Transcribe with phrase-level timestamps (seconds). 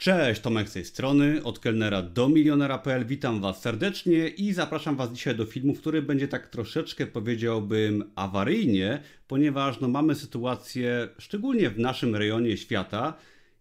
[0.00, 3.06] Cześć, Tomek z tej strony, od kelnera do milionera.pl.
[3.06, 9.02] Witam Was serdecznie i zapraszam Was dzisiaj do filmu, który będzie tak troszeczkę powiedziałbym awaryjnie,
[9.28, 13.14] ponieważ no, mamy sytuację, szczególnie w naszym rejonie świata,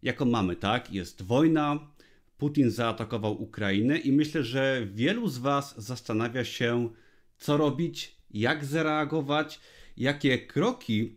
[0.04, 0.94] jaką mamy, tak?
[0.94, 1.80] Jest wojna,
[2.38, 6.90] Putin zaatakował Ukrainę i myślę, że wielu z Was zastanawia się,
[7.38, 9.60] co robić, jak zareagować,
[9.98, 11.16] jakie kroki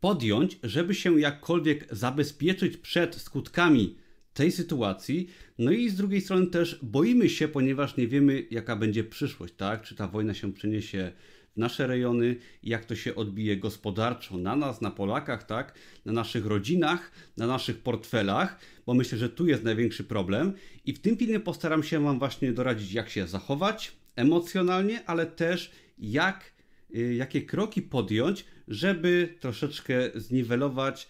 [0.00, 4.05] podjąć, żeby się jakkolwiek zabezpieczyć przed skutkami
[4.36, 5.28] tej sytuacji.
[5.58, 9.82] No i z drugiej strony też boimy się, ponieważ nie wiemy, jaka będzie przyszłość, tak?
[9.82, 11.12] Czy ta wojna się przeniesie
[11.54, 15.74] w nasze rejony, jak to się odbije gospodarczo na nas, na Polakach, tak?
[16.04, 20.52] Na naszych rodzinach, na naszych portfelach, bo myślę, że tu jest największy problem.
[20.84, 25.70] I w tym filmie postaram się Wam właśnie doradzić, jak się zachować emocjonalnie, ale też
[25.98, 26.52] jak,
[26.96, 31.08] y, jakie kroki podjąć, żeby troszeczkę zniwelować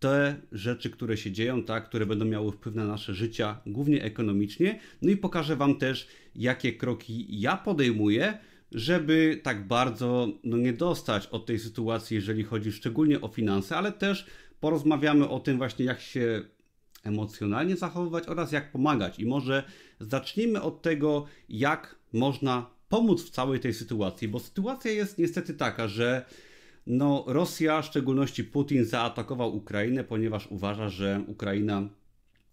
[0.00, 4.80] te rzeczy, które się dzieją, tak, które będą miały wpływ na nasze życia, głównie ekonomicznie.
[5.02, 8.38] No i pokażę Wam też, jakie kroki ja podejmuję,
[8.72, 13.92] żeby tak bardzo no, nie dostać od tej sytuacji, jeżeli chodzi szczególnie o finanse, ale
[13.92, 14.26] też
[14.60, 16.42] porozmawiamy o tym właśnie, jak się
[17.04, 19.18] emocjonalnie zachowywać oraz jak pomagać.
[19.18, 19.62] I może
[20.00, 25.88] zacznijmy od tego, jak można pomóc w całej tej sytuacji, bo sytuacja jest niestety taka,
[25.88, 26.24] że
[26.86, 31.88] no, Rosja, w szczególności Putin, zaatakował Ukrainę, ponieważ uważa, że Ukraina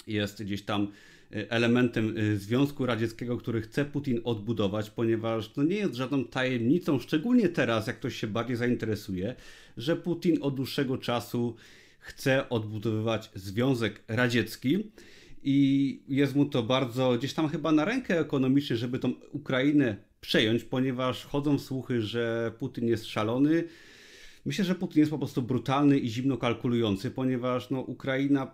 [0.07, 0.87] jest gdzieś tam
[1.31, 6.99] e, elementem e, Związku Radzieckiego, który chce Putin odbudować, ponieważ to nie jest żadną tajemnicą,
[6.99, 9.35] szczególnie teraz, jak ktoś się bardziej zainteresuje,
[9.77, 11.55] że Putin od dłuższego czasu
[11.99, 14.91] chce odbudowywać Związek Radziecki
[15.43, 20.63] i jest mu to bardzo gdzieś tam chyba na rękę ekonomicznie, żeby tą Ukrainę przejąć,
[20.63, 23.63] ponieważ chodzą słuchy, że Putin jest szalony,
[24.47, 28.51] Myślę, że Putin jest po prostu brutalny i zimno kalkulujący, ponieważ no, Ukraina,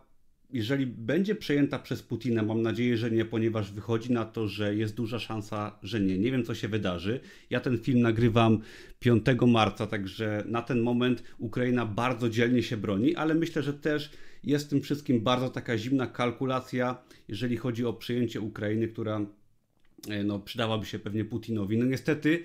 [0.54, 4.96] jeżeli będzie przejęta przez Putina, mam nadzieję, że nie, ponieważ wychodzi na to, że jest
[4.96, 6.18] duża szansa, że nie.
[6.18, 7.20] Nie wiem, co się wydarzy.
[7.50, 8.60] Ja ten film nagrywam
[9.00, 14.12] 5 marca, także na ten moment Ukraina bardzo dzielnie się broni, ale myślę, że też
[14.44, 16.98] jest w tym wszystkim bardzo taka zimna kalkulacja,
[17.28, 19.26] jeżeli chodzi o przejęcie Ukrainy, która
[20.10, 21.78] e, no, przydałaby się pewnie Putinowi.
[21.78, 22.44] No niestety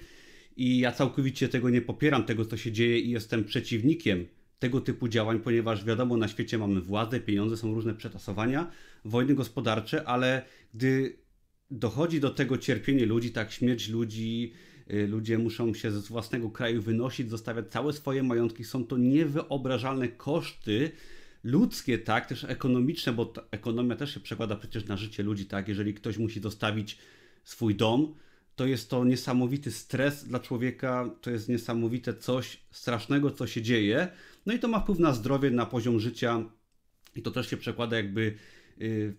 [0.59, 4.27] i ja całkowicie tego nie popieram, tego co się dzieje i jestem przeciwnikiem
[4.59, 8.71] tego typu działań, ponieważ wiadomo, na świecie mamy władzę, pieniądze, są różne przetasowania,
[9.05, 10.43] wojny gospodarcze, ale
[10.75, 11.17] gdy
[11.71, 14.53] dochodzi do tego cierpienie ludzi, tak śmierć ludzi,
[14.91, 20.09] y, ludzie muszą się ze własnego kraju wynosić, zostawiać całe swoje majątki, są to niewyobrażalne
[20.09, 20.91] koszty
[21.45, 25.95] ludzkie, tak, też ekonomiczne, bo ekonomia też się przekłada przecież na życie ludzi, tak, jeżeli
[25.95, 26.99] ktoś musi zostawić
[27.45, 28.15] swój dom,
[28.59, 34.09] to jest to niesamowity stres dla człowieka, to jest niesamowite coś strasznego, co się dzieje.
[34.47, 36.45] No i to ma wpływ na zdrowie, na poziom życia.
[37.17, 38.35] I to też się przekłada jakby
[38.81, 39.15] y,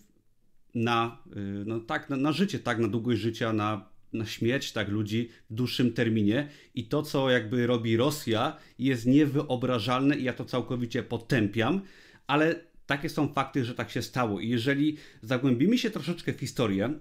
[0.75, 4.89] na, y, no tak, na, na życie, tak, na długość życia, na, na śmierć tak
[4.89, 6.49] ludzi w dłuższym terminie.
[6.75, 11.81] I to, co jakby robi Rosja jest niewyobrażalne i ja to całkowicie potępiam,
[12.27, 14.39] ale takie są fakty, że tak się stało.
[14.39, 16.93] I jeżeli zagłębimy się troszeczkę w historię,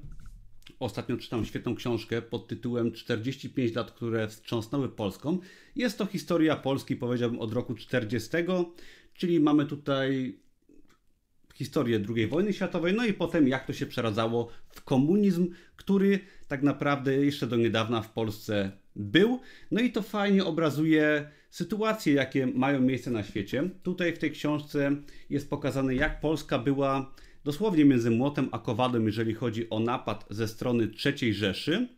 [0.80, 5.38] Ostatnio czytam świetną książkę pod tytułem 45 lat, które wstrząsnęły Polską.
[5.76, 8.30] Jest to historia Polski, powiedziałbym, od roku 40,
[9.14, 10.38] czyli mamy tutaj
[11.54, 16.62] historię II wojny światowej, no i potem jak to się przeradzało w komunizm, który tak
[16.62, 19.40] naprawdę jeszcze do niedawna w Polsce był.
[19.70, 23.70] No i to fajnie obrazuje sytuacje, jakie mają miejsce na świecie.
[23.82, 24.96] Tutaj w tej książce
[25.30, 27.14] jest pokazane, jak Polska była
[27.48, 31.88] dosłownie między młotem a kowadłem, jeżeli chodzi o napad ze strony III Rzeszy.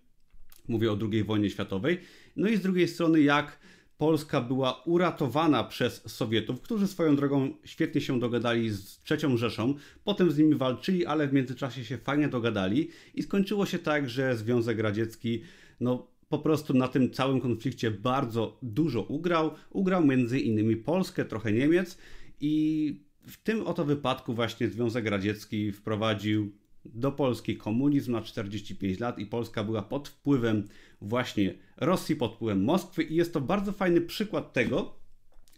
[0.69, 1.99] Mówię o II wojnie światowej.
[2.37, 3.59] No i z drugiej strony, jak
[3.99, 9.75] Polska była uratowana przez Sowietów, którzy swoją drogą świetnie się dogadali z III Rzeszą,
[10.05, 14.37] potem z nimi walczyli, ale w międzyczasie się fajnie dogadali i skończyło się tak, że
[14.37, 15.43] Związek Radziecki
[15.81, 19.51] no, po prostu na tym całym konflikcie bardzo dużo ugrał.
[19.71, 21.99] Ugrał między innymi Polskę, trochę Niemiec
[22.41, 26.53] i w tym oto wypadku właśnie Związek Radziecki wprowadził
[26.85, 30.69] do Polski komunizm na 45 lat i Polska była pod wpływem
[31.01, 34.95] właśnie Rosji, pod wpływem Moskwy i jest to bardzo fajny przykład tego,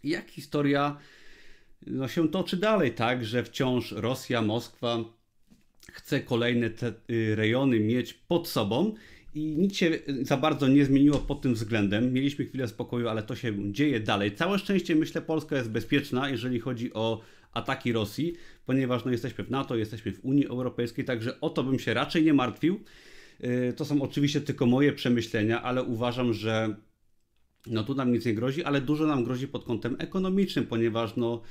[0.03, 0.97] jak historia
[1.87, 4.99] no, się toczy dalej, tak, że wciąż Rosja, Moskwa
[5.91, 8.93] chce kolejne te y, rejony mieć pod sobą
[9.35, 12.13] i nic się za bardzo nie zmieniło pod tym względem.
[12.13, 14.35] Mieliśmy chwilę spokoju, ale to się dzieje dalej.
[14.35, 17.21] Całe szczęście myślę Polska jest bezpieczna, jeżeli chodzi o
[17.53, 18.33] ataki Rosji,
[18.65, 22.23] ponieważ no, jesteśmy w NATO, jesteśmy w Unii Europejskiej, także o to bym się raczej
[22.23, 22.79] nie martwił.
[23.43, 26.75] Y, to są oczywiście tylko moje przemyślenia, ale uważam, że
[27.67, 31.41] no tu nam nic nie grozi, ale dużo nam grozi pod kątem ekonomicznym, ponieważ no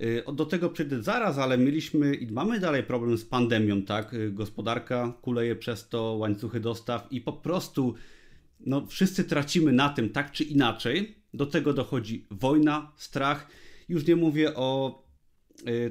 [0.00, 4.14] Y, do tego przejdę zaraz, ale mieliśmy i mamy dalej problem z pandemią, tak?
[4.14, 7.94] Y, gospodarka kuleje przez to, łańcuchy dostaw i po prostu
[8.60, 11.14] no, wszyscy tracimy na tym tak czy inaczej.
[11.34, 13.46] Do tego dochodzi wojna, strach.
[13.88, 15.01] Już nie mówię o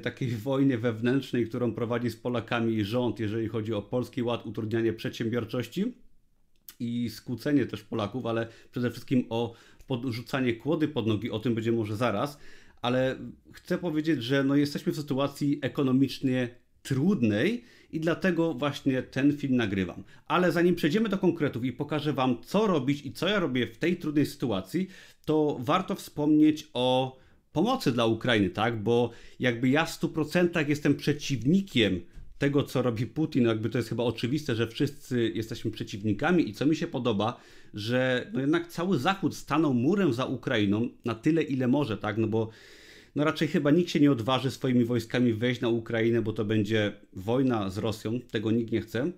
[0.02, 5.94] takiej wojnie wewnętrznej, którą prowadzi z Polakami rząd, jeżeli chodzi o polski ład, utrudnianie przedsiębiorczości
[6.80, 9.54] i skłócenie też Polaków, ale przede wszystkim o
[9.86, 12.38] podrzucanie kłody pod nogi, o tym będzie może zaraz
[12.82, 13.16] ale
[13.52, 16.48] chcę powiedzieć, że no jesteśmy w sytuacji ekonomicznie
[16.82, 20.04] trudnej i dlatego właśnie ten film nagrywam.
[20.26, 23.78] Ale zanim przejdziemy do konkretów i pokażę Wam, co robić i co ja robię w
[23.78, 24.88] tej trudnej sytuacji,
[25.24, 27.16] to warto wspomnieć o
[27.52, 28.82] pomocy dla Ukrainy, tak?
[28.82, 29.10] Bo
[29.40, 32.00] jakby ja w 100% jestem przeciwnikiem
[32.38, 36.66] tego, co robi Putin, jakby to jest chyba oczywiste, że wszyscy jesteśmy przeciwnikami i co
[36.66, 37.40] mi się podoba,
[37.74, 42.18] że no jednak cały Zachód stanął murem za Ukrainą na tyle, ile może, tak?
[42.18, 42.50] No bo
[43.16, 46.92] no raczej chyba nikt się nie odważy swoimi wojskami wejść na Ukrainę, bo to będzie
[47.12, 49.12] wojna z Rosją, tego nikt nie chce.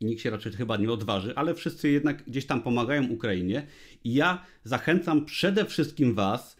[0.00, 3.66] I nikt się raczej chyba nie odważy, ale wszyscy jednak gdzieś tam pomagają Ukrainie.
[4.04, 6.57] I ja zachęcam przede wszystkim Was,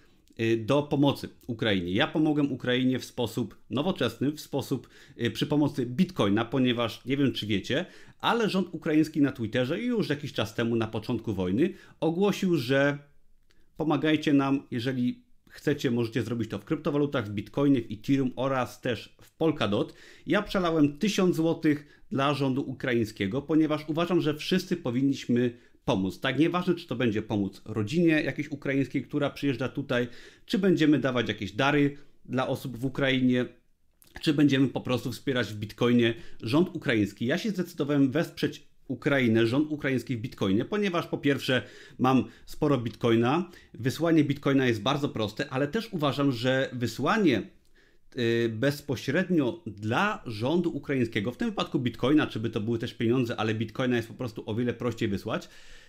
[0.58, 1.92] do pomocy Ukrainie.
[1.92, 4.88] Ja pomogłem Ukrainie w sposób nowoczesny, w sposób
[5.22, 7.86] y, przy pomocy bitcoina, ponieważ nie wiem czy wiecie,
[8.20, 12.98] ale rząd ukraiński na Twitterze już jakiś czas temu, na początku wojny, ogłosił, że
[13.76, 19.16] pomagajcie nam, jeżeli chcecie, możecie zrobić to w kryptowalutach, w bitcoinie, w ethereum oraz też
[19.22, 19.94] w Polkadot.
[20.26, 21.74] Ja przelałem 1000 zł
[22.10, 25.58] dla rządu ukraińskiego, ponieważ uważam, że wszyscy powinniśmy
[25.88, 26.20] pomóc.
[26.20, 30.08] Tak, nieważne, czy to będzie pomóc rodzinie jakiejś ukraińskiej, która przyjeżdża tutaj,
[30.46, 33.46] czy będziemy dawać jakieś dary dla osób w Ukrainie,
[34.20, 37.26] czy będziemy po prostu wspierać w bitcoinie rząd ukraiński.
[37.26, 41.62] Ja się zdecydowałem wesprzeć Ukrainę, rząd ukraiński w bitcoinie, ponieważ po pierwsze
[41.98, 47.42] mam sporo bitcoina, wysłanie bitcoina jest bardzo proste, ale też uważam, że wysłanie
[48.48, 53.54] bezpośrednio dla rządu ukraińskiego, w tym wypadku bitcoina, czy by to były też pieniądze, ale
[53.54, 55.48] bitcoina jest po prostu o wiele prościej wysłać,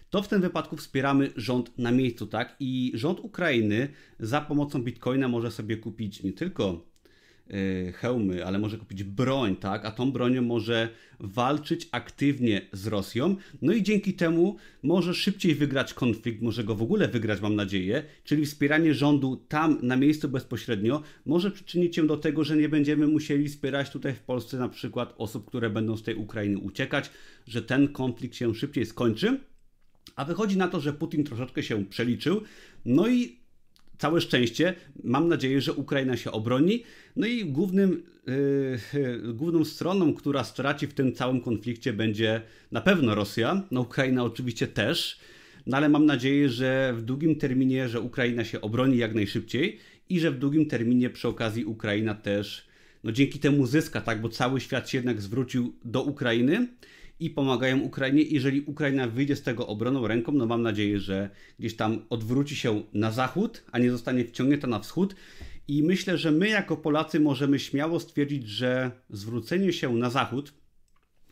[0.09, 2.55] to w tym wypadku wspieramy rząd na miejscu, tak?
[2.59, 3.87] I rząd Ukrainy
[4.19, 6.89] za pomocą bitcoina może sobie kupić nie tylko
[7.93, 9.85] hełmy, ale może kupić broń, tak?
[9.85, 13.35] A tą bronią może walczyć aktywnie z Rosją.
[13.61, 18.03] No i dzięki temu może szybciej wygrać konflikt, może go w ogóle wygrać, mam nadzieję.
[18.23, 23.07] Czyli wspieranie rządu tam na miejscu bezpośrednio może przyczynić się do tego, że nie będziemy
[23.07, 27.11] musieli wspierać tutaj w Polsce na przykład osób, które będą z tej Ukrainy uciekać,
[27.47, 29.39] że ten konflikt się szybciej skończy.
[30.15, 32.41] A wychodzi na to, że Putin troszeczkę się przeliczył.
[32.85, 33.39] No i
[33.99, 34.73] całe szczęście,
[35.03, 36.83] mam nadzieję, że Ukraina się obroni.
[37.15, 38.03] No i głównym,
[38.93, 42.41] yy, główną stroną, która straci w tym całym konflikcie będzie
[42.71, 45.19] na pewno Rosja, no Ukraina oczywiście też.
[45.65, 49.79] No ale mam nadzieję, że w długim terminie, że Ukraina się obroni jak najszybciej
[50.09, 52.69] i że w długim terminie przy okazji Ukraina też
[53.03, 56.67] no dzięki temu zyska, tak, bo cały świat się jednak zwrócił do Ukrainy
[57.19, 58.23] i pomagają Ukrainie.
[58.23, 61.29] Jeżeli Ukraina wyjdzie z tego obroną ręką, no mam nadzieję, że
[61.59, 65.15] gdzieś tam odwróci się na zachód, a nie zostanie wciągnięta na wschód.
[65.67, 70.53] I myślę, że my jako Polacy możemy śmiało stwierdzić, że zwrócenie się na zachód,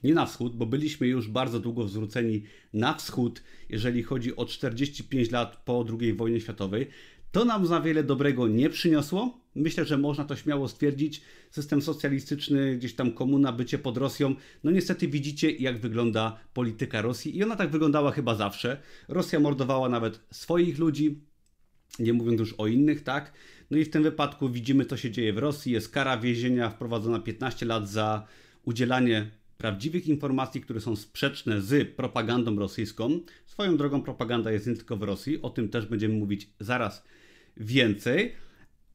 [0.03, 2.43] nie na wschód, bo byliśmy już bardzo długo zwróceni
[2.73, 6.87] na wschód, jeżeli chodzi o 45 lat po II wojnie światowej,
[7.31, 9.39] to nam za wiele dobrego nie przyniosło.
[9.55, 11.21] Myślę, że można to śmiało stwierdzić.
[11.51, 14.35] System socjalistyczny, gdzieś tam komuna, bycie pod Rosją.
[14.63, 18.81] No niestety widzicie, jak wygląda polityka Rosji i ona tak wyglądała chyba zawsze.
[19.07, 21.21] Rosja mordowała nawet swoich ludzi,
[21.99, 23.33] nie mówiąc już o innych, tak?
[23.71, 25.71] No i w tym wypadku widzimy, co się dzieje w Rosji.
[25.71, 28.27] Jest kara więzienia wprowadzona 15 lat za
[28.63, 33.19] udzielanie prawdziwych informacji, które są sprzeczne z propagandą rosyjską.
[33.45, 37.03] Swoją drogą propaganda jest nie tylko w Rosji, o tym też będziemy mówić zaraz
[37.57, 38.33] więcej,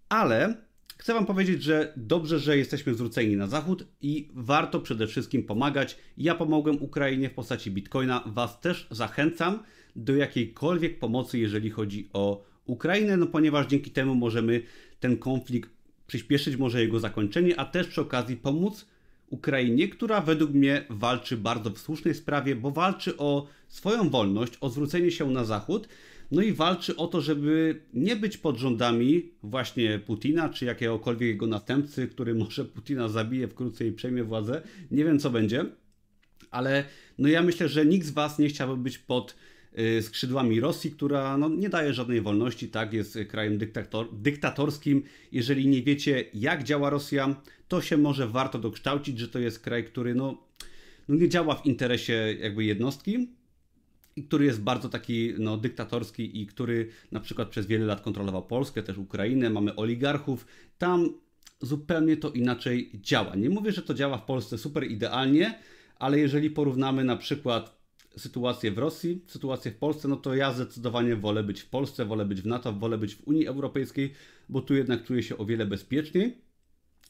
[0.08, 0.56] ale
[0.98, 5.98] chcę Wam powiedzieć, że dobrze, że jesteśmy zwróceni na zachód i warto przede wszystkim pomagać.
[6.16, 9.62] Ja pomogłem Ukrainie w postaci bitcoina, Was też zachęcam
[9.96, 14.62] do jakiejkolwiek pomocy, jeżeli chodzi o Ukrainę, no ponieważ dzięki temu możemy
[15.00, 15.70] ten konflikt
[16.06, 18.86] przyspieszyć, może jego zakończenie, a też przy okazji pomóc
[19.32, 24.70] Ukrainie, która według mnie walczy bardzo w słusznej sprawie, bo walczy o swoją wolność, o
[24.70, 25.88] zwrócenie się na zachód,
[26.30, 31.46] no i walczy o to, żeby nie być pod rządami właśnie Putina, czy jakiegokolwiek jego
[31.46, 34.62] następcy, który może Putina zabije wkrótce i przejmie władzę.
[34.90, 35.64] Nie wiem co będzie,
[36.50, 36.84] ale
[37.18, 39.36] no ja myślę, że nikt z Was nie chciałby być pod
[40.00, 45.02] skrzydłami Rosji, która no, nie daje żadnej wolności, tak, jest krajem dyktator, dyktatorskim.
[45.32, 47.36] Jeżeli nie wiecie, jak działa Rosja,
[47.68, 50.38] to się może warto dokształcić, że to jest kraj, który no,
[51.08, 53.28] no nie działa w interesie jakby jednostki,
[54.16, 58.42] i który jest bardzo taki no, dyktatorski i który na przykład przez wiele lat kontrolował
[58.42, 60.46] Polskę, też Ukrainę, mamy oligarchów.
[60.78, 61.14] Tam
[61.60, 63.34] zupełnie to inaczej działa.
[63.36, 65.58] Nie mówię, że to działa w Polsce super idealnie,
[65.98, 67.81] ale jeżeli porównamy na przykład
[68.16, 72.24] sytuację w Rosji, sytuację w Polsce, no to ja zdecydowanie wolę być w Polsce, wolę
[72.24, 74.12] być w NATO, wolę być w Unii Europejskiej,
[74.48, 76.38] bo tu jednak czuję się o wiele bezpieczniej.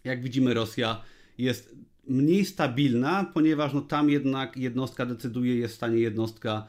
[0.04, 1.02] Jak widzimy, Rosja
[1.38, 1.76] jest
[2.08, 6.66] mniej stabilna, ponieważ no tam jednak jednostka decyduje, jest w stanie jednostka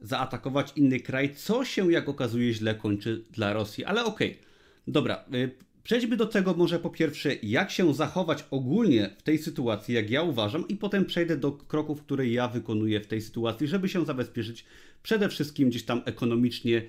[0.00, 3.84] zaatakować inny kraj, co się jak okazuje źle kończy dla Rosji.
[3.84, 4.44] Ale okej, okay.
[4.88, 5.50] dobra, y,
[5.86, 10.22] przejdźmy do tego może po pierwsze, jak się zachować ogólnie w tej sytuacji, jak ja
[10.22, 14.64] uważam, i potem przejdę do kroków, które ja wykonuję w tej sytuacji, żeby się zabezpieczyć
[15.02, 16.82] przede wszystkim gdzieś tam ekonomicznie,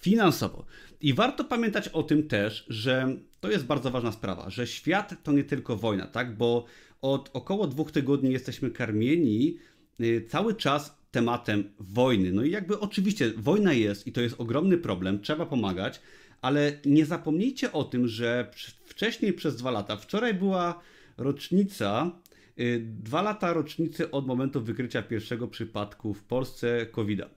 [0.00, 0.64] finansowo.
[1.00, 5.32] I warto pamiętać o tym też, że to jest bardzo ważna sprawa, że świat to
[5.32, 6.36] nie tylko wojna, tak?
[6.36, 6.64] Bo
[7.02, 9.56] od około dwóch tygodni jesteśmy karmieni
[10.00, 12.32] y, cały czas tematem wojny.
[12.32, 16.00] No i jakby oczywiście wojna jest i to jest ogromny problem, trzeba pomagać,
[16.42, 18.50] ale nie zapomnijcie o tym, że
[18.84, 20.80] wcześniej przez dwa lata, wczoraj była
[21.16, 22.20] rocznica,
[22.60, 27.28] y, dwa lata rocznicy od momentu wykrycia pierwszego przypadku w Polsce COVID-a.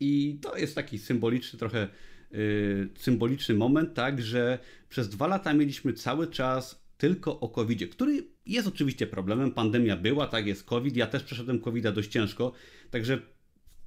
[0.00, 1.88] I to jest taki symboliczny trochę
[2.30, 4.58] yy, symboliczny moment, tak, że
[4.88, 9.52] przez dwa lata mieliśmy cały czas tylko o covid który jest oczywiście problemem.
[9.52, 10.96] Pandemia była, tak jest COVID.
[10.96, 12.52] Ja też przeszedłem COVID-a dość ciężko,
[12.90, 13.18] także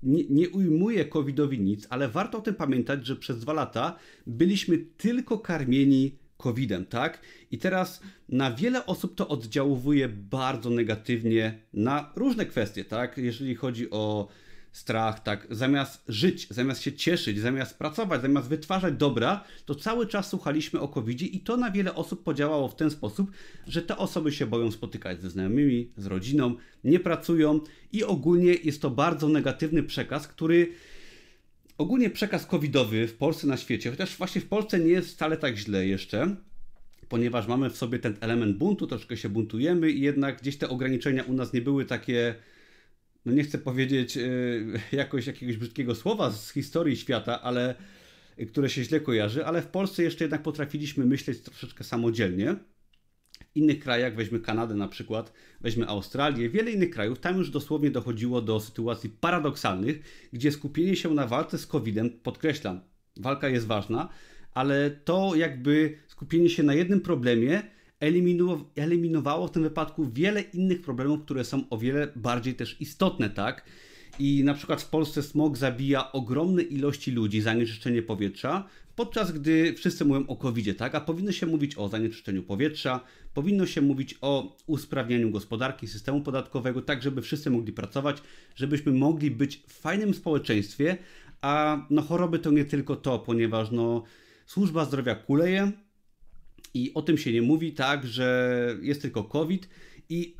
[0.03, 3.96] nie, nie ujmuję COVID-owi nic, ale warto o tym pamiętać, że przez dwa lata
[4.27, 7.22] byliśmy tylko karmieni COVID-em, tak?
[7.51, 13.17] I teraz na wiele osób to oddziałuje bardzo negatywnie na różne kwestie, tak?
[13.17, 14.27] Jeżeli chodzi o
[14.72, 20.30] strach, tak, zamiast żyć, zamiast się cieszyć, zamiast pracować, zamiast wytwarzać dobra, to cały czas
[20.30, 23.32] słuchaliśmy o covid i to na wiele osób podziałało w ten sposób,
[23.68, 27.60] że te osoby się boją spotykać ze znajomymi, z rodziną, nie pracują
[27.92, 30.74] i ogólnie jest to bardzo negatywny przekaz, który
[31.78, 35.58] ogólnie przekaz covidowy w Polsce, na świecie, chociaż właśnie w Polsce nie jest wcale tak
[35.58, 36.36] źle jeszcze,
[37.10, 41.24] ponieważ mamy w sobie ten element buntu, troszkę się buntujemy i jednak gdzieś te ograniczenia
[41.24, 42.36] u nas nie były takie
[43.25, 44.22] no nie chcę powiedzieć e,
[44.92, 47.75] jakoś jakiegoś brzydkiego słowa z historii świata, ale
[48.48, 52.56] które się źle kojarzy, ale w Polsce jeszcze jednak potrafiliśmy myśleć troszeczkę samodzielnie.
[53.54, 57.92] W innych krajach, weźmy Kanadę na przykład, weźmy Australię, wiele innych krajów, tam już dosłownie
[57.92, 60.00] dochodziło do sytuacji paradoksalnych,
[60.34, 62.82] gdzie skupienie się na walce z COVID-em, podkreślam,
[63.18, 64.10] walka jest ważna,
[64.54, 67.63] ale to jakby skupienie się na jednym problemie
[68.75, 73.65] eliminowało w tym wypadku wiele innych problemów, które są o wiele bardziej też istotne, tak?
[74.20, 80.05] I na przykład w Polsce smog zabija ogromne ilości ludzi, zanieczyszczenie powietrza, podczas gdy wszyscy
[80.05, 80.96] mówią o covid tak?
[80.96, 83.00] A powinno się mówić o zanieczyszczeniu powietrza,
[83.34, 88.17] powinno się mówić o usprawnianiu gospodarki, systemu podatkowego, tak żeby wszyscy mogli pracować,
[88.55, 90.98] żebyśmy mogli być w fajnym społeczeństwie,
[91.41, 94.03] a no choroby to nie tylko to, ponieważ no
[94.46, 95.72] służba zdrowia kuleje,
[96.74, 99.70] i o tym się nie mówi, tak, że jest tylko COVID
[100.10, 100.36] i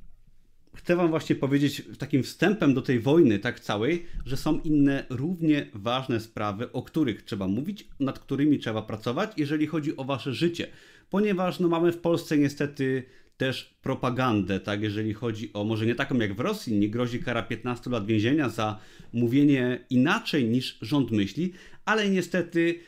[0.76, 5.68] chcę Wam właśnie powiedzieć takim wstępem do tej wojny, tak całej, że są inne równie
[5.74, 10.68] ważne sprawy, o których trzeba mówić, nad którymi trzeba pracować, jeżeli chodzi o Wasze życie.
[11.10, 13.04] Ponieważ no, mamy w Polsce niestety
[13.38, 17.44] też propagandę, tak, jeżeli chodzi o, może nie taką jak w Rosji, nie grozi kara
[17.44, 18.80] 15 lat więzienia za
[19.14, 21.54] mówienie inaczej niż rząd myśli,
[21.86, 22.80] ale niestety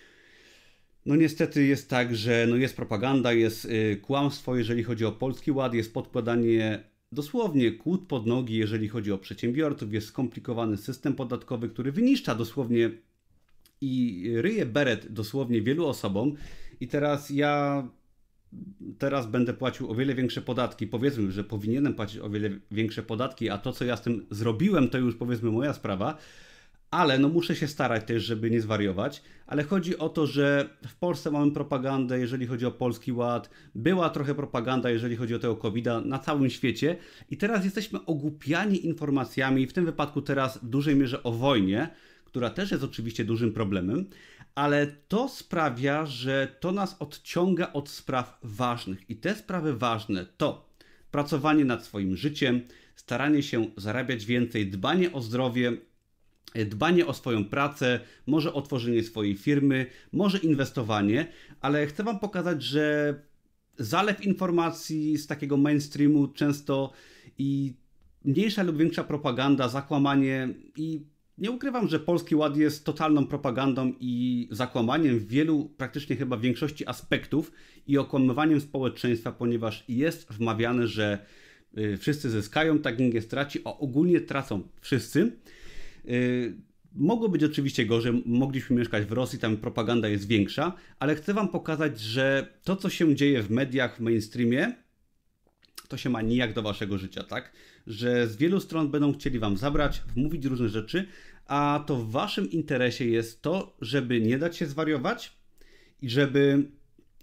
[1.06, 5.52] no niestety jest tak, że no jest propaganda, jest y, kłamstwo, jeżeli chodzi o Polski
[5.52, 11.70] Ład, jest podkładanie dosłownie kłód pod nogi, jeżeli chodzi o przedsiębiorców, jest skomplikowany system podatkowy,
[11.70, 12.92] który wyniszcza dosłownie
[13.82, 16.36] i ryje beret dosłownie wielu osobom.
[16.80, 17.88] I teraz ja
[19.00, 20.88] teraz będę płacił o wiele większe podatki.
[20.88, 24.90] Powiedzmy, że powinienem płacić o wiele większe podatki, a to, co ja z tym zrobiłem,
[24.90, 26.18] to już powiedzmy moja sprawa
[26.94, 29.22] ale no muszę się starać też, żeby nie zwariować.
[29.48, 33.50] Ale chodzi o to, że w Polsce mamy propagandę, jeżeli chodzi o Polski Ład.
[33.76, 36.98] Była trochę propaganda, jeżeli chodzi o tego covid na całym świecie.
[37.30, 41.90] I teraz jesteśmy ogłupiani informacjami, w tym wypadku teraz w dużej mierze o wojnie,
[42.26, 44.06] która też jest oczywiście dużym problemem,
[44.56, 49.10] ale to sprawia, że to nas odciąga od spraw ważnych.
[49.10, 50.70] I te sprawy ważne to
[51.12, 52.62] pracowanie nad swoim życiem,
[52.96, 55.78] staranie się zarabiać więcej, dbanie o zdrowie,
[56.56, 61.28] dbanie o swoją pracę, może otworzenie swojej firmy, może inwestowanie,
[61.62, 63.16] ale chcę Wam pokazać, że
[63.78, 66.92] zalew informacji z takiego mainstreamu często
[67.38, 67.74] i
[68.26, 71.02] mniejsza lub większa propaganda, zakłamanie i
[71.38, 76.88] nie ukrywam, że Polski Ład jest totalną propagandą i zakłamaniem w wielu, praktycznie chyba większości
[76.88, 77.52] aspektów
[77.88, 81.26] i okłamywaniem społeczeństwa, ponieważ jest wmawiane, że
[81.78, 85.32] y, wszyscy zyskają, tak nikt nie straci, a ogólnie tracą wszyscy.
[86.10, 86.54] Y,
[86.96, 91.50] Mogło być oczywiście gorzej, mogliśmy mieszkać w Rosji, tam propaganda jest większa, ale chcę Wam
[91.50, 94.76] pokazać, że to, co się dzieje w mediach, w mainstreamie,
[95.88, 97.52] to się ma nijak do Waszego życia, tak?
[97.88, 101.08] Że z wielu stron będą chcieli Wam zabrać, wmówić różne rzeczy,
[101.46, 105.38] a to w Waszym interesie jest to, żeby nie dać się zwariować
[106.02, 106.64] i żeby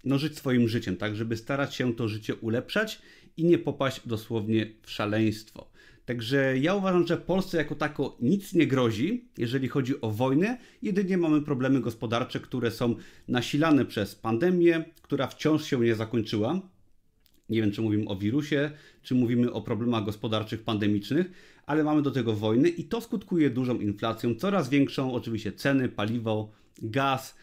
[0.03, 1.15] no, żyć swoim życiem, tak?
[1.15, 3.01] Żeby starać się to życie ulepszać
[3.37, 5.71] i nie popaść dosłownie w szaleństwo.
[6.05, 10.57] Także ja uważam, że Polsce jako tako nic nie grozi, jeżeli chodzi o wojnę.
[10.81, 12.95] Jedynie mamy problemy gospodarcze, które są
[13.27, 16.61] nasilane przez pandemię, która wciąż się nie zakończyła.
[17.49, 18.71] Nie wiem, czy mówimy o wirusie,
[19.03, 21.31] czy mówimy o problemach gospodarczych pandemicznych,
[21.65, 26.51] ale mamy do tego wojny i to skutkuje dużą inflacją, coraz większą, oczywiście ceny, paliwo,
[26.81, 27.35] gaz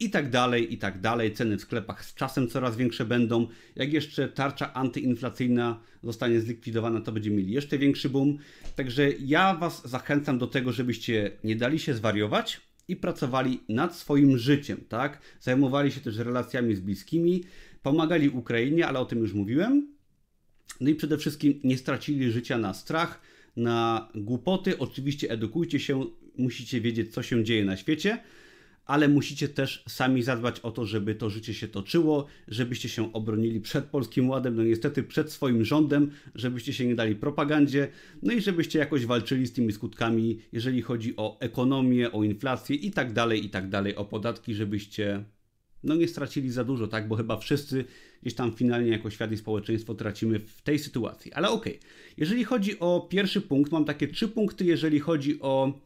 [0.00, 1.32] i tak dalej, i tak dalej.
[1.32, 3.48] Ceny w sklepach z czasem coraz większe będą.
[3.76, 8.38] Jak jeszcze tarcza antyinflacyjna zostanie zlikwidowana, to będziemy mieli jeszcze większy boom.
[8.76, 14.38] Także ja Was zachęcam do tego, żebyście nie dali się zwariować i pracowali nad swoim
[14.38, 15.20] życiem, tak?
[15.40, 17.44] Zajmowali się też relacjami z bliskimi,
[17.82, 19.96] pomagali Ukrainie, ale o tym już mówiłem.
[20.80, 23.20] No i przede wszystkim nie stracili życia na strach,
[23.56, 24.78] na głupoty.
[24.78, 26.04] Oczywiście edukujcie się,
[26.38, 28.18] musicie wiedzieć, co się dzieje na świecie
[28.86, 33.60] ale musicie też sami zadbać o to, żeby to życie się toczyło, żebyście się obronili
[33.60, 37.88] przed Polskim Ładem, no niestety przed swoim rządem, żebyście się nie dali propagandzie,
[38.22, 42.90] no i żebyście jakoś walczyli z tymi skutkami, jeżeli chodzi o ekonomię, o inflację i
[42.90, 45.24] tak dalej, i tak dalej, o podatki, żebyście
[45.84, 47.84] no nie stracili za dużo, tak, bo chyba wszyscy
[48.22, 51.32] gdzieś tam finalnie jako świat i społeczeństwo tracimy w tej sytuacji.
[51.32, 51.88] Ale okej, okay.
[52.16, 55.80] jeżeli chodzi o pierwszy punkt, mam takie trzy punkty, jeżeli chodzi o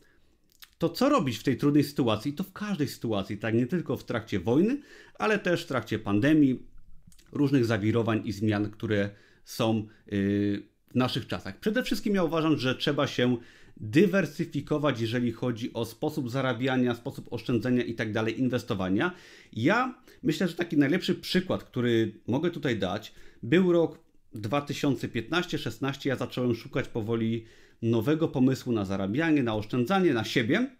[0.80, 2.32] to co robić w tej trudnej sytuacji?
[2.32, 4.80] To w każdej sytuacji, tak nie tylko w trakcie wojny,
[5.18, 6.66] ale też w trakcie pandemii,
[7.32, 9.10] różnych zawirowań i zmian, które
[9.44, 11.58] są yy, w naszych czasach.
[11.58, 13.36] Przede wszystkim ja uważam, że trzeba się
[13.76, 19.12] dywersyfikować, jeżeli chodzi o sposób zarabiania, sposób oszczędzania i tak dalej, inwestowania.
[19.52, 23.98] Ja myślę, że taki najlepszy przykład, który mogę tutaj dać, był rok
[24.34, 26.06] 2015-16.
[26.08, 27.44] Ja zacząłem szukać powoli
[27.82, 30.76] nowego pomysłu na zarabianie, na oszczędzanie, na siebie.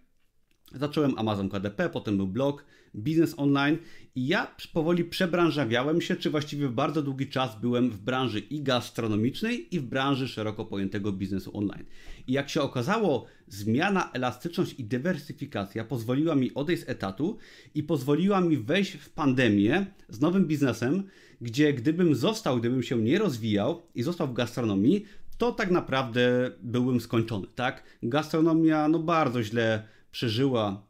[0.74, 2.64] Zacząłem Amazon KDP, potem był blog,
[2.96, 3.78] biznes online
[4.14, 9.74] i ja powoli przebranżawiałem się, czy właściwie bardzo długi czas byłem w branży i gastronomicznej,
[9.74, 11.84] i w branży szeroko pojętego biznesu online.
[12.26, 17.38] I jak się okazało, zmiana, elastyczność i dywersyfikacja pozwoliła mi odejść z etatu
[17.74, 21.02] i pozwoliła mi wejść w pandemię z nowym biznesem,
[21.40, 25.04] gdzie gdybym został, gdybym się nie rozwijał i został w gastronomii,
[25.40, 27.84] to tak naprawdę byłem skończony, tak?
[28.02, 30.86] Gastronomia no bardzo źle przeżyła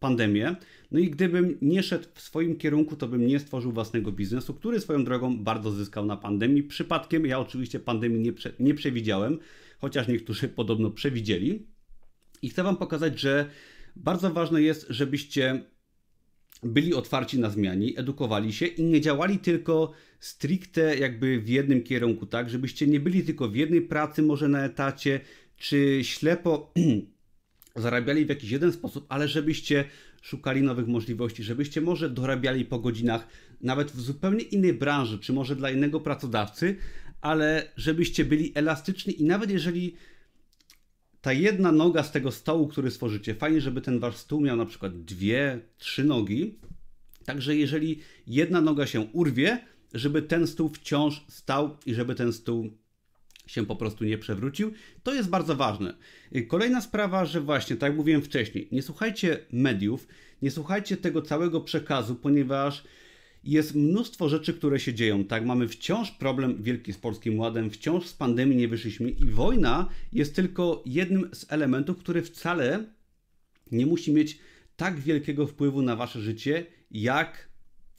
[0.00, 0.56] pandemię.
[0.90, 4.80] No i gdybym nie szedł w swoim kierunku, to bym nie stworzył własnego biznesu, który
[4.80, 6.62] swoją drogą bardzo zyskał na pandemii.
[6.62, 9.38] Przypadkiem ja oczywiście pandemii nie, prze, nie przewidziałem,
[9.78, 11.66] chociaż niektórzy podobno przewidzieli.
[12.42, 13.50] I chcę Wam pokazać, że
[13.96, 15.64] bardzo ważne jest, żebyście
[16.62, 22.26] byli otwarci na zmiany, edukowali się i nie działali tylko stricte jakby w jednym kierunku,
[22.26, 22.50] tak?
[22.50, 25.20] Żebyście nie byli tylko w jednej pracy, może na etacie,
[25.56, 26.72] czy ślepo
[27.76, 29.84] zarabiali w jakiś jeden sposób, ale żebyście
[30.22, 33.26] szukali nowych możliwości, żebyście może dorabiali po godzinach,
[33.60, 36.76] nawet w zupełnie innej branży, czy może dla innego pracodawcy,
[37.20, 39.94] ale żebyście byli elastyczni i nawet jeżeli
[41.20, 44.66] ta jedna noga z tego stołu, który stworzycie, fajnie, żeby ten wasz stół miał na
[44.66, 46.58] przykład dwie, trzy nogi,
[47.24, 52.70] także jeżeli jedna noga się urwie, żeby ten stół wciąż stał i żeby ten stół
[53.46, 54.72] się po prostu nie przewrócił.
[55.02, 55.94] To jest bardzo ważne.
[56.48, 60.08] Kolejna sprawa, że właśnie, tak jak mówiłem wcześniej, nie słuchajcie mediów,
[60.42, 62.84] nie słuchajcie tego całego przekazu, ponieważ
[63.44, 65.24] jest mnóstwo rzeczy, które się dzieją.
[65.24, 69.88] Tak, mamy wciąż problem wielki z Polskim Ładem, wciąż z pandemii nie wyszliśmy i wojna
[70.12, 72.84] jest tylko jednym z elementów, który wcale
[73.72, 74.38] nie musi mieć
[74.76, 77.48] tak wielkiego wpływu na wasze życie, jak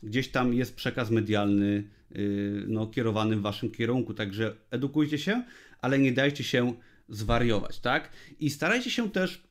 [0.04, 4.14] gdzieś tam jest przekaz medialny yy, no, kierowany w waszym kierunku.
[4.14, 5.44] Także edukujcie się,
[5.82, 6.74] ale nie dajcie się
[7.10, 8.10] zwariować, tak?
[8.40, 9.44] I starajcie się też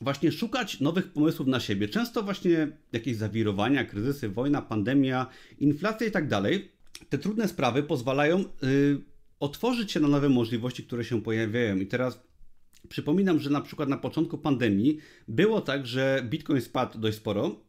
[0.00, 1.88] właśnie szukać nowych pomysłów na siebie.
[1.88, 5.26] Często właśnie jakieś zawirowania, kryzysy, wojna, pandemia,
[5.58, 6.68] inflacja i tak dalej,
[7.08, 9.00] te trudne sprawy pozwalają yy,
[9.40, 11.76] otworzyć się na nowe możliwości, które się pojawiają.
[11.76, 12.20] I teraz
[12.88, 17.60] przypominam, że na przykład na początku pandemii było tak, że Bitcoin spadł dość sporo,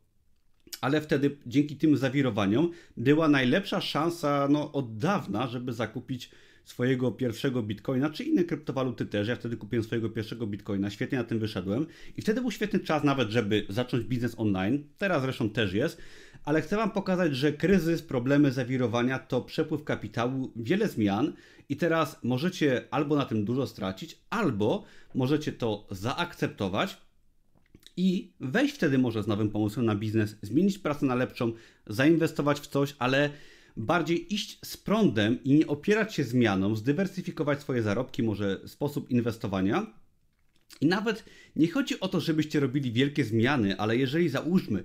[0.81, 6.31] ale wtedy dzięki tym zawirowaniom była najlepsza szansa no, od dawna, żeby zakupić
[6.67, 9.27] swojego pierwszego bitcoina, czy inne kryptowaluty też.
[9.27, 11.85] Ja wtedy kupiłem swojego pierwszego bitcoina, świetnie na tym wyszedłem
[12.17, 14.83] i wtedy był świetny czas nawet, żeby zacząć biznes online.
[14.97, 16.01] Teraz zresztą też jest,
[16.45, 21.33] ale chcę Wam pokazać, że kryzys, problemy, zawirowania to przepływ kapitału, wiele zmian
[21.69, 24.83] i teraz możecie albo na tym dużo stracić, albo
[25.15, 26.97] możecie to zaakceptować
[27.97, 31.51] i wejść wtedy może z nowym pomysłem na biznes, zmienić pracę na lepszą,
[31.87, 33.29] zainwestować w coś, ale
[33.77, 39.93] bardziej iść z prądem i nie opierać się zmianom, zdywersyfikować swoje zarobki, może sposób inwestowania.
[40.81, 41.23] I nawet
[41.55, 44.83] nie chodzi o to, żebyście robili wielkie zmiany, ale jeżeli załóżmy,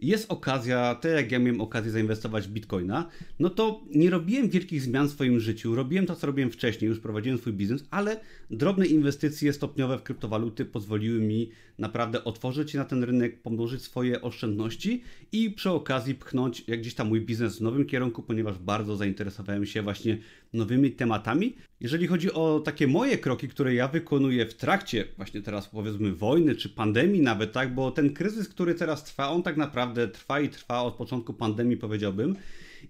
[0.00, 4.82] jest okazja, tak jak ja miałem okazję zainwestować w bitcoina, no to nie robiłem wielkich
[4.82, 5.74] zmian w swoim życiu.
[5.74, 10.64] Robiłem to, co robiłem wcześniej, już prowadziłem swój biznes, ale drobne inwestycje stopniowe w kryptowaluty
[10.64, 16.64] pozwoliły mi naprawdę otworzyć się na ten rynek, pomnożyć swoje oszczędności i przy okazji pchnąć
[16.66, 20.18] jak gdzieś tam mój biznes w nowym kierunku, ponieważ bardzo zainteresowałem się właśnie
[20.56, 21.56] nowymi tematami.
[21.80, 26.54] Jeżeli chodzi o takie moje kroki, które ja wykonuję w trakcie właśnie teraz powiedzmy wojny
[26.54, 30.48] czy pandemii nawet, tak, bo ten kryzys, który teraz trwa, on tak naprawdę trwa i
[30.48, 32.36] trwa od początku pandemii powiedziałbym.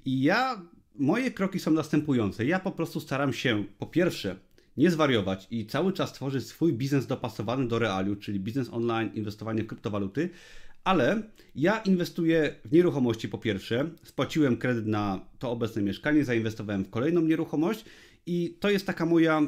[0.05, 0.63] I ja,
[0.99, 2.45] moje kroki są następujące.
[2.45, 4.37] Ja po prostu staram się po pierwsze
[4.77, 9.63] nie zwariować i cały czas tworzyć swój biznes dopasowany do realiu, czyli biznes online, inwestowanie
[9.63, 10.31] w kryptowaluty,
[10.87, 11.23] ale
[11.55, 17.21] ja inwestuję w nieruchomości po pierwsze, spłaciłem kredyt na to obecne mieszkanie, zainwestowałem w kolejną
[17.21, 17.85] nieruchomość
[18.27, 19.43] i to jest taka moja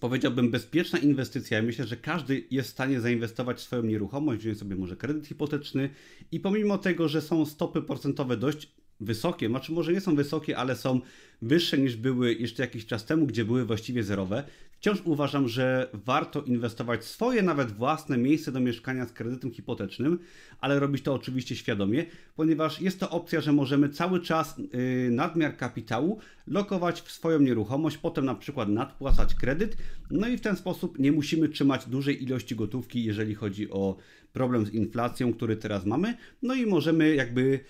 [0.00, 1.62] powiedziałbym, bezpieczna inwestycja.
[1.62, 5.90] Myślę, że każdy jest w stanie zainwestować w swoją nieruchomość, wziąć sobie może kredyt hipoteczny
[6.32, 10.76] i pomimo tego, że są stopy procentowe dość wysokie, znaczy może nie są wysokie, ale
[10.76, 11.00] są
[11.42, 14.44] wyższe niż były jeszcze jakiś czas temu, gdzie były właściwie zerowe.
[14.80, 20.18] Wciąż uważam, że warto inwestować swoje nawet własne miejsce do mieszkania z kredytem hipotecznym,
[20.60, 25.56] ale robić to oczywiście świadomie, ponieważ jest to opcja, że możemy cały czas yy, nadmiar
[25.56, 29.76] kapitału lokować w swoją nieruchomość, potem na przykład nadpłacać kredyt,
[30.10, 33.96] no i w ten sposób nie musimy trzymać dużej ilości gotówki, jeżeli chodzi o
[34.32, 37.60] problem z inflacją, który teraz mamy, no i możemy jakby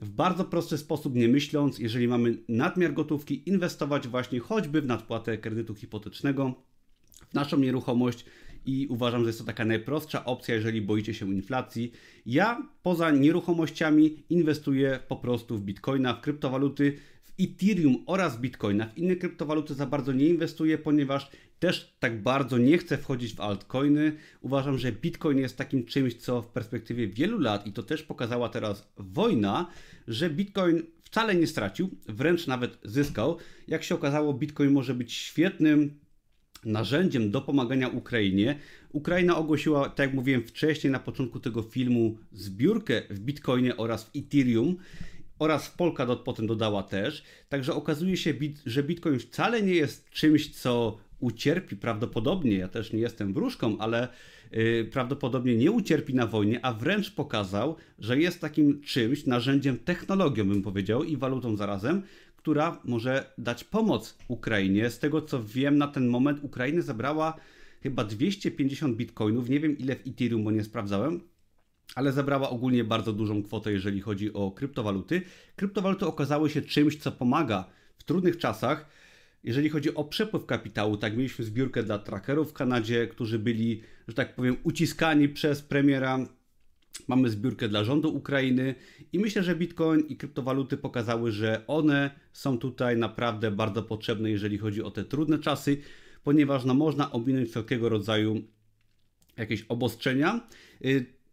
[0.00, 5.38] w bardzo prosty sposób, nie myśląc, jeżeli mamy nadmiar gotówki, inwestować właśnie choćby w nadpłatę
[5.38, 6.54] kredytu hipotecznego,
[7.30, 8.24] w naszą nieruchomość
[8.66, 11.92] i uważam, że jest to taka najprostsza opcja, jeżeli boicie się inflacji.
[12.26, 16.96] Ja poza nieruchomościami inwestuję po prostu w bitcoina, w kryptowaluty,
[17.44, 18.86] Ethereum oraz Bitcoina.
[18.86, 23.40] W inne kryptowaluty za bardzo nie inwestuję, ponieważ też tak bardzo nie chcę wchodzić w
[23.40, 24.12] altcoiny.
[24.40, 28.48] Uważam, że Bitcoin jest takim czymś, co w perspektywie wielu lat, i to też pokazała
[28.48, 29.70] teraz wojna,
[30.08, 33.36] że Bitcoin wcale nie stracił, wręcz nawet zyskał.
[33.68, 36.00] Jak się okazało, Bitcoin może być świetnym
[36.64, 38.58] narzędziem do pomagania Ukrainie.
[38.92, 44.16] Ukraina ogłosiła, tak jak mówiłem wcześniej na początku tego filmu, zbiórkę w Bitcoinie oraz w
[44.16, 44.76] Ethereum
[45.40, 47.22] oraz Polkadot potem dodała też.
[47.48, 48.34] Także okazuje się,
[48.66, 54.08] że Bitcoin wcale nie jest czymś, co ucierpi prawdopodobnie, ja też nie jestem wróżką, ale
[54.52, 60.48] yy, prawdopodobnie nie ucierpi na wojnie, a wręcz pokazał, że jest takim czymś, narzędziem, technologią
[60.48, 62.02] bym powiedział i walutą zarazem,
[62.36, 64.90] która może dać pomoc Ukrainie.
[64.90, 67.36] Z tego co wiem, na ten moment Ukraina zebrała
[67.82, 71.20] chyba 250 bitcoinów, nie wiem ile w Ethereum, bo nie sprawdzałem,
[71.94, 75.22] ale zebrała ogólnie bardzo dużą kwotę, jeżeli chodzi o kryptowaluty.
[75.56, 77.64] Kryptowaluty okazały się czymś, co pomaga
[77.98, 78.86] w trudnych czasach.
[79.44, 84.14] Jeżeli chodzi o przepływ kapitału, tak mieliśmy zbiórkę dla trackerów w Kanadzie, którzy byli, że
[84.14, 86.18] tak powiem, uciskani przez premiera.
[87.08, 88.74] Mamy zbiórkę dla rządu Ukrainy
[89.12, 94.58] i myślę, że Bitcoin i kryptowaluty pokazały, że one są tutaj naprawdę bardzo potrzebne, jeżeli
[94.58, 95.80] chodzi o te trudne czasy,
[96.24, 98.42] ponieważ no, można ominąć wszelkiego rodzaju
[99.36, 100.48] jakieś obostrzenia.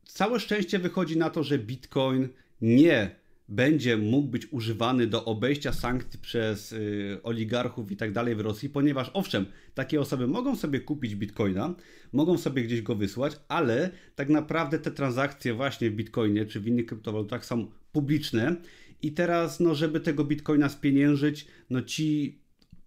[0.08, 2.30] Całe szczęście wychodzi na to, że Bitcoin
[2.62, 3.16] nie
[3.50, 8.70] będzie mógł być używany do obejścia sankcji przez y, oligarchów i tak dalej w Rosji,
[8.70, 11.76] ponieważ owszem, takie osoby mogą sobie kupić bitcoina,
[12.14, 16.68] mogą sobie gdzieś go wysłać, ale tak naprawdę te transakcje właśnie w bitcoinie czy w
[16.68, 18.56] innych kryptowalutach są publiczne
[19.02, 22.40] i teraz, no, żeby tego bitcoina spieniężyć, no ci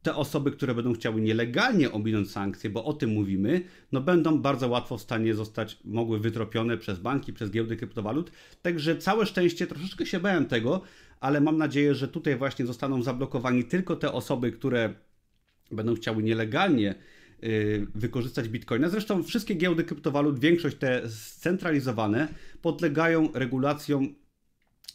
[0.03, 4.69] te osoby, które będą chciały nielegalnie ominąć sankcje, bo o tym mówimy, no będą bardzo
[4.69, 8.33] łatwo w stanie zostać, mogły wytropione przez banki, przez giełdy kryptowalut.
[8.63, 10.83] Także całe szczęście, troszeczkę się bałem tego,
[11.21, 14.95] ale mam nadzieję, że tutaj właśnie zostaną zablokowani tylko te osoby, które
[15.71, 16.95] będą chciały nielegalnie
[17.45, 18.89] y, wykorzystać bitcoina.
[18.89, 22.29] Zresztą wszystkie giełdy kryptowalut, większość te scentralizowane,
[22.63, 24.15] podlegają regulacjom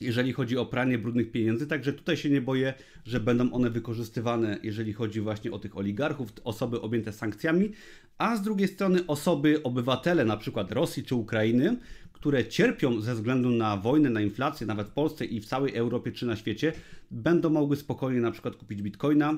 [0.01, 2.73] jeżeli chodzi o pranie brudnych pieniędzy, także tutaj się nie boję,
[3.05, 7.71] że będą one wykorzystywane, jeżeli chodzi właśnie o tych oligarchów, osoby objęte sankcjami,
[8.17, 11.77] a z drugiej strony osoby, obywatele na przykład Rosji czy Ukrainy,
[12.13, 16.12] które cierpią ze względu na wojnę, na inflację, nawet w Polsce i w całej Europie
[16.12, 16.73] czy na świecie,
[17.12, 19.38] będą mogły spokojnie na przykład kupić bitcoina,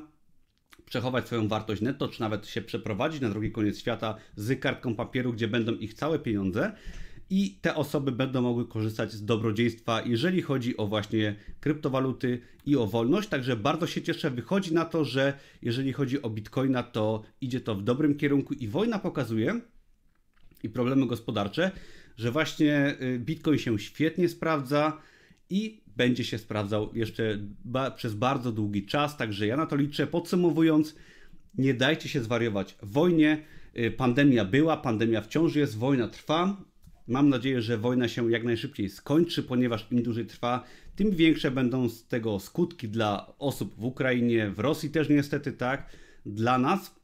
[0.86, 5.34] przechować swoją wartość netto, czy nawet się przeprowadzić na drugi koniec świata z kartką papieru,
[5.34, 6.72] gdzie będą ich całe pieniądze
[7.30, 12.88] i te osoby będą mogły korzystać z dobrodziejstwa, jeżeli chodzi o właśnie kryptowaluty i o
[12.88, 13.30] wolność.
[13.30, 14.32] Także bardzo się cieszę.
[14.32, 18.68] Wychodzi na to, że jeżeli chodzi o bitcoina, to idzie to w dobrym kierunku i
[18.68, 19.62] wojna pokazuje
[20.64, 21.72] i problemy gospodarcze,
[22.18, 24.98] że właśnie y, Bitcoin się świetnie sprawdza
[25.50, 29.18] i będzie się sprawdzał jeszcze ba przez bardzo długi czas.
[29.18, 30.08] Także ja na to liczę.
[30.08, 30.96] Podsumowując,
[31.58, 33.44] nie dajcie się zwariować wojnie.
[33.78, 36.67] Y, pandemia była, pandemia wciąż jest, wojna trwa.
[37.08, 40.64] Mam nadzieję, że wojna się jak najszybciej skończy, ponieważ im dłużej trwa,
[40.96, 45.90] tym większe będą z tego skutki dla osób w Ukrainie, w Rosji też niestety tak,
[46.26, 46.96] dla nas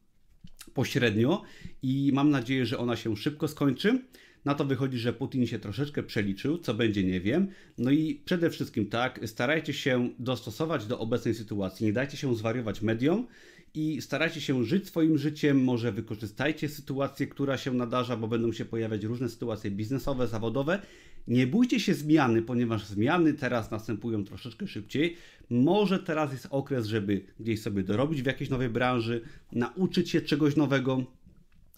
[0.73, 1.41] pośrednio
[1.81, 4.01] i mam nadzieję, że ona się szybko skończy.
[4.45, 7.47] Na to wychodzi, że Putin się troszeczkę przeliczył, co będzie nie wiem.
[7.77, 12.81] No i przede wszystkim tak, starajcie się dostosować do obecnej sytuacji, nie dajcie się zwariować
[12.81, 13.27] mediom
[13.73, 18.65] i starajcie się żyć swoim życiem, może wykorzystajcie sytuację, która się nadarza, bo będą się
[18.65, 20.79] pojawiać różne sytuacje biznesowe, zawodowe.
[21.27, 25.17] Nie bójcie się zmiany, ponieważ zmiany teraz następują troszeczkę szybciej.
[25.49, 30.55] Może teraz jest okres, żeby gdzieś sobie dorobić w jakiejś nowej branży, nauczyć się czegoś
[30.55, 31.03] nowego,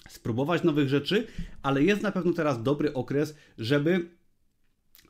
[0.09, 1.27] spróbować nowych rzeczy,
[1.63, 4.09] ale jest na pewno teraz dobry okres, żeby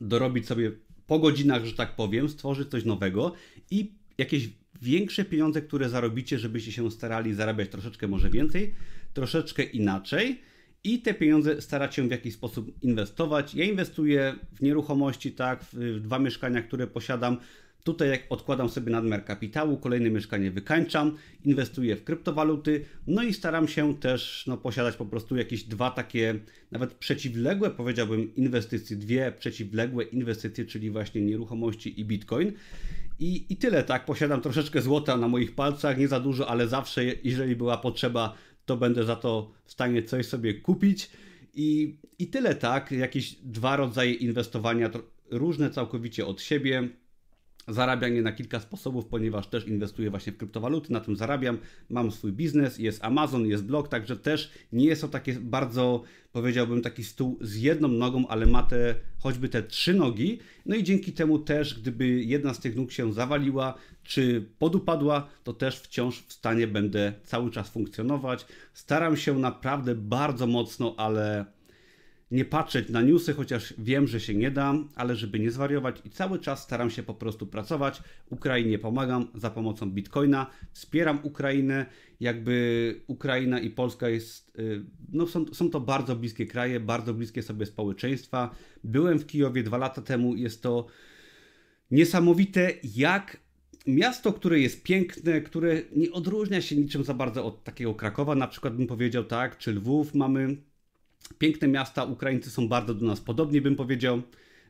[0.02, 0.72] dorobić sobie
[1.08, 3.34] po godzinach, że tak powiem, stworzyć coś nowego
[3.72, 4.50] i jakieś
[4.82, 8.74] większe pieniądze, które zarobicie, żebyście się starali zarabiać troszeczkę może więcej,
[9.14, 10.42] troszeczkę inaczej
[10.84, 13.56] i te pieniądze starać się w jakiś sposób inwestować.
[13.56, 17.38] Ja inwestuję w nieruchomości, tak, w dwa mieszkania, które posiadam.
[17.84, 23.68] Tutaj jak odkładam sobie nadmiar kapitału, kolejne mieszkanie wykańczam, inwestuję w kryptowaluty, no i staram
[23.68, 26.40] się też no, posiadać po prostu jakieś dwa takie,
[26.72, 32.52] nawet przeciwległe, powiedziałbym, inwestycje, dwie przeciwległe inwestycje, czyli właśnie nieruchomości i bitcoin.
[33.20, 34.06] I, I tyle, tak.
[34.06, 38.34] Posiadam troszeczkę złota na moich palcach, nie za dużo, ale zawsze, jeżeli była potrzeba,
[38.66, 41.10] to będę za to w stanie coś sobie kupić.
[41.54, 42.92] I, i tyle, tak.
[42.92, 44.90] Jakieś dwa rodzaje inwestowania,
[45.32, 46.90] różne całkowicie od siebie
[47.68, 51.58] zarabianie na kilka sposobów, ponieważ też inwestuję właśnie w kryptowaluty, na tym zarabiam,
[51.90, 56.82] mam swój biznes, jest Amazon, jest blog, także też nie jest to takie bardzo, powiedziałbym,
[56.82, 61.14] taki stół z jedną nogą, ale ma te choćby te trzy nogi, no i dzięki
[61.14, 63.74] temu też, gdyby jedna z tych nóg się zawaliła,
[64.04, 68.46] czy podupadła, to też wciąż w stanie będę cały czas funkcjonować.
[68.74, 71.46] Staram się naprawdę bardzo mocno, ale
[72.32, 76.10] nie patrzeć na newsy, chociaż wiem, że się nie da, ale żeby nie zwariować i
[76.10, 78.04] cały czas staram się po prostu pracować.
[78.30, 81.86] Ukrainie pomagam za pomocą Bitcoina, wspieram Ukrainę,
[82.20, 87.44] jakby Ukraina i Polska jest, y, no są, są to bardzo bliskie kraje, bardzo bliskie
[87.44, 88.56] sobie społeczeństwa.
[88.84, 90.88] Byłem w Kijowie dwa lata temu, jest to
[91.92, 93.46] niesamowite, jak
[93.88, 98.48] miasto, które jest piękne, które nie odróżnia się niczym za bardzo od takiego Krakowa, na
[98.48, 100.58] przykład bym powiedział tak, czy Lwów mamy
[101.38, 104.22] Piękne miasta, Ukraińcy są bardzo do nas podobni, bym powiedział.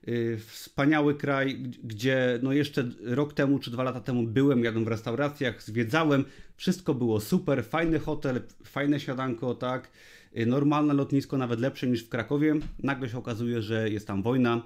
[0.08, 4.88] Y, wspaniały kraj, gdzie no jeszcze rok temu czy dwa lata temu byłem, jadłem w
[4.88, 9.91] restauracjach, zwiedzałem, wszystko było super, fajny hotel, fajne siadanko, tak,
[10.38, 12.56] y, normalne lotnisko, nawet lepsze niż w Krakowie.
[12.84, 14.65] Nagle się okazuje, że jest tam wojna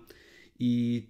[0.60, 1.04] i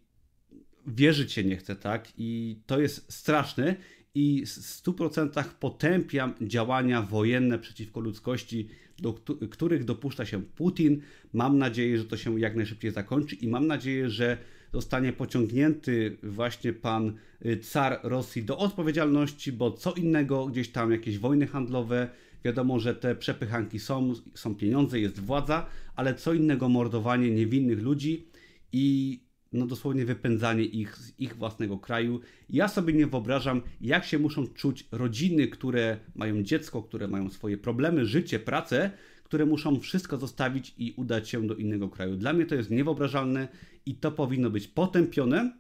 [0.88, 3.76] wierzyć się nie chce, tak, i to jest straszne
[4.16, 8.70] i w 100% potępiam działania wojenne przeciwko ludzkości,
[9.02, 9.14] do
[9.52, 11.02] których dopuszcza się Putin.
[11.34, 14.38] Mam nadzieję, że to się jak najszybciej zakończy i mam nadzieję, że
[14.74, 17.14] zostanie pociągnięty właśnie pan
[17.46, 22.10] y, car Rosji do odpowiedzialności, bo co innego gdzieś tam jakieś wojny handlowe,
[22.44, 28.28] wiadomo, że te przepychanki są, są pieniądze, jest władza, ale co innego mordowanie niewinnych ludzi
[28.72, 29.20] i
[29.54, 32.20] no dosłownie wypędzanie ich z ich własnego kraju.
[32.50, 37.58] Ja sobie nie wyobrażam, jak się muszą czuć rodziny, które mają dziecko, które mają swoje
[37.58, 38.92] problemy, życie, pracę,
[39.24, 42.16] które muszą wszystko zostawić i udać się do innego kraju.
[42.16, 43.48] Dla mnie to jest niewyobrażalne
[43.86, 45.54] i to powinno być potępione.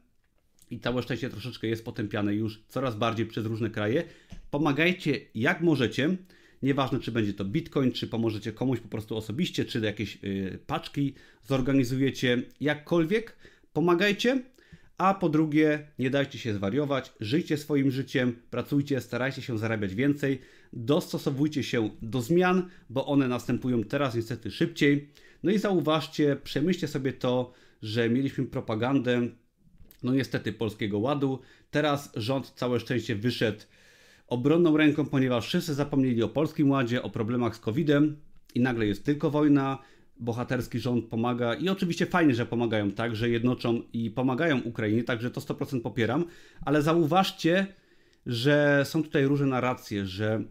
[0.71, 4.03] I całe szczęście troszeczkę jest potępiane już coraz bardziej przez różne kraje.
[4.51, 6.17] Pomagajcie jak możecie.
[6.63, 11.13] Nieważne, czy będzie to bitcoin, czy pomożecie komuś po prostu osobiście, czy jakieś yy, paczki
[11.43, 13.35] zorganizujecie, jakkolwiek
[13.79, 14.43] pomagajcie,
[14.97, 20.39] a po drugie, nie dajcie się zwariować, żyjcie swoim życiem, pracujcie, starajcie się zarabiać więcej,
[20.73, 25.09] dostosowujcie się do zmian, bo one następują teraz niestety szybciej.
[25.43, 29.27] No i zauważcie, przemyślcie sobie to, że mieliśmy propagandę,
[30.03, 31.39] no niestety Polskiego Ładu.
[31.71, 33.59] Teraz rząd całe szczęście wyszedł
[34.27, 38.17] obronną ręką, ponieważ wszyscy zapomnieli o Polskim Ładzie, o problemach z COVID-em
[38.55, 39.79] i nagle jest tylko wojna,
[40.19, 45.31] bohaterski rząd pomaga i oczywiście fajnie, że pomagają, tak, że jednoczą i pomagają Ukrainie, także
[45.31, 46.25] to 100% popieram,
[46.65, 47.67] ale zauważcie,
[48.25, 50.43] że są tutaj różne narracje, że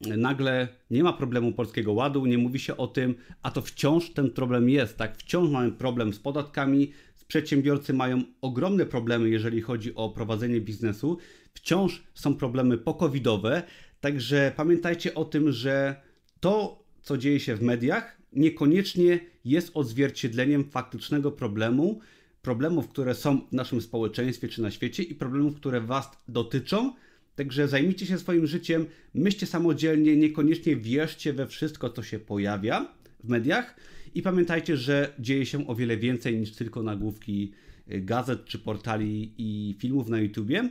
[0.00, 4.30] nagle nie ma problemu polskiego ładu, nie mówi się o tym, a to wciąż ten
[4.30, 5.16] problem jest, tak?
[5.16, 6.92] Wciąż mamy problem z podatkami,
[7.32, 11.18] przedsiębiorcy mają ogromne problemy, jeżeli chodzi o prowadzenie biznesu,
[11.54, 13.62] wciąż są problemy pokowidowe,
[14.00, 15.96] także pamiętajcie o tym, że
[16.40, 22.00] to, co dzieje się w mediach, niekoniecznie jest odzwierciedleniem faktycznego problemu,
[22.42, 26.94] problemów, które są w naszym społeczeństwie czy na świecie i problemów, które Was dotyczą.
[27.34, 33.28] Także zajmijcie się swoim życiem, myślcie samodzielnie, niekoniecznie wierzcie we wszystko, co się pojawia w
[33.28, 33.76] mediach
[34.14, 37.52] i pamiętajcie, że dzieje się o wiele więcej niż tylko nagłówki
[37.92, 40.70] y, gazet czy portali i filmów na YouTubie.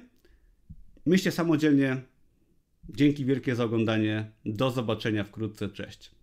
[1.05, 2.01] Myślcie samodzielnie.
[2.89, 4.31] Dzięki wielkie za oglądanie.
[4.45, 5.69] Do zobaczenia wkrótce.
[5.69, 6.20] Cześć.